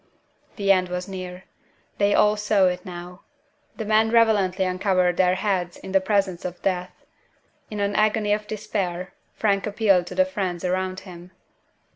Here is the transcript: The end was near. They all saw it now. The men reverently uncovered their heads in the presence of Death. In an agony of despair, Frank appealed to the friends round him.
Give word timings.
The 0.55 0.71
end 0.71 0.89
was 0.89 1.07
near. 1.07 1.43
They 1.99 2.15
all 2.15 2.35
saw 2.35 2.65
it 2.65 2.83
now. 2.83 3.21
The 3.75 3.85
men 3.85 4.09
reverently 4.09 4.65
uncovered 4.65 5.17
their 5.17 5.35
heads 5.35 5.77
in 5.77 5.91
the 5.91 6.01
presence 6.01 6.43
of 6.43 6.59
Death. 6.63 7.05
In 7.69 7.79
an 7.79 7.95
agony 7.95 8.33
of 8.33 8.47
despair, 8.47 9.13
Frank 9.35 9.67
appealed 9.67 10.07
to 10.07 10.15
the 10.15 10.25
friends 10.25 10.65
round 10.67 11.01
him. 11.01 11.29